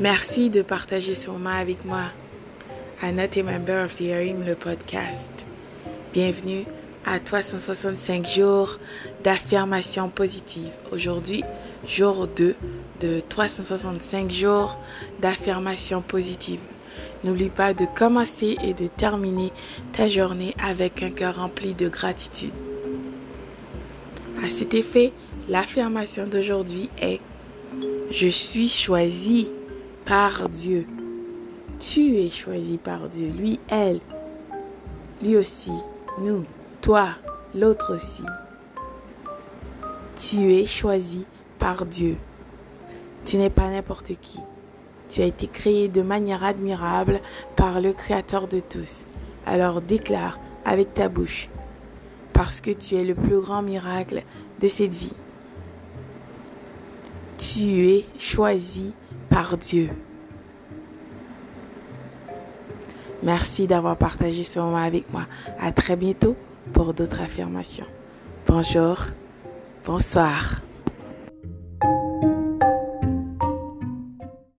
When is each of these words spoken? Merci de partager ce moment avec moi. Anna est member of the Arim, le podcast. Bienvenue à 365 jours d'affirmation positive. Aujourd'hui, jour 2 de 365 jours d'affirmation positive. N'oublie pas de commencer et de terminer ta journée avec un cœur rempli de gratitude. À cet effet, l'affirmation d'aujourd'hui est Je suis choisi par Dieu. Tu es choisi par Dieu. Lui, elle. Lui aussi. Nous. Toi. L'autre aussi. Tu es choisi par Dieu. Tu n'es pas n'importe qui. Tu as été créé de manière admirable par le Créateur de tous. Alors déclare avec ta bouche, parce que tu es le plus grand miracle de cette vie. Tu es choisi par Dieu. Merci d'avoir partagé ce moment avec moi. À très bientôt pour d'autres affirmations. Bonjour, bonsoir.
Merci 0.00 0.50
de 0.50 0.62
partager 0.62 1.14
ce 1.14 1.30
moment 1.30 1.50
avec 1.50 1.84
moi. 1.84 2.06
Anna 3.00 3.24
est 3.24 3.42
member 3.42 3.84
of 3.84 3.94
the 3.94 4.10
Arim, 4.12 4.44
le 4.44 4.56
podcast. 4.56 5.30
Bienvenue 6.12 6.64
à 7.06 7.20
365 7.20 8.26
jours 8.26 8.80
d'affirmation 9.22 10.08
positive. 10.08 10.72
Aujourd'hui, 10.90 11.44
jour 11.86 12.26
2 12.26 12.56
de 13.00 13.20
365 13.28 14.32
jours 14.32 14.78
d'affirmation 15.20 16.02
positive. 16.02 16.60
N'oublie 17.22 17.50
pas 17.50 17.72
de 17.72 17.86
commencer 17.86 18.56
et 18.64 18.74
de 18.74 18.88
terminer 18.88 19.52
ta 19.92 20.08
journée 20.08 20.54
avec 20.60 21.04
un 21.04 21.10
cœur 21.10 21.36
rempli 21.36 21.72
de 21.72 21.88
gratitude. 21.88 22.52
À 24.44 24.50
cet 24.50 24.74
effet, 24.74 25.12
l'affirmation 25.48 26.26
d'aujourd'hui 26.26 26.90
est 27.00 27.20
Je 28.10 28.28
suis 28.28 28.68
choisi 28.68 29.48
par 30.04 30.48
Dieu. 30.48 30.86
Tu 31.78 32.16
es 32.16 32.30
choisi 32.30 32.78
par 32.78 33.08
Dieu. 33.08 33.30
Lui, 33.30 33.58
elle. 33.68 34.00
Lui 35.22 35.36
aussi. 35.36 35.72
Nous. 36.18 36.44
Toi. 36.80 37.08
L'autre 37.54 37.94
aussi. 37.94 38.22
Tu 40.16 40.54
es 40.54 40.66
choisi 40.66 41.24
par 41.58 41.86
Dieu. 41.86 42.16
Tu 43.24 43.36
n'es 43.36 43.50
pas 43.50 43.70
n'importe 43.70 44.12
qui. 44.20 44.40
Tu 45.08 45.22
as 45.22 45.26
été 45.26 45.46
créé 45.46 45.88
de 45.88 46.02
manière 46.02 46.44
admirable 46.44 47.20
par 47.56 47.80
le 47.80 47.92
Créateur 47.92 48.48
de 48.48 48.60
tous. 48.60 49.04
Alors 49.46 49.80
déclare 49.80 50.38
avec 50.64 50.94
ta 50.94 51.08
bouche, 51.08 51.48
parce 52.32 52.60
que 52.60 52.70
tu 52.70 52.96
es 52.96 53.04
le 53.04 53.14
plus 53.14 53.40
grand 53.40 53.62
miracle 53.62 54.22
de 54.60 54.68
cette 54.68 54.94
vie. 54.94 55.12
Tu 57.38 57.88
es 57.88 58.04
choisi 58.18 58.94
par 59.34 59.58
Dieu. 59.58 59.88
Merci 63.24 63.66
d'avoir 63.66 63.96
partagé 63.96 64.44
ce 64.44 64.60
moment 64.60 64.76
avec 64.76 65.12
moi. 65.12 65.26
À 65.60 65.72
très 65.72 65.96
bientôt 65.96 66.36
pour 66.72 66.94
d'autres 66.94 67.20
affirmations. 67.20 67.86
Bonjour, 68.46 68.96
bonsoir. 69.84 70.63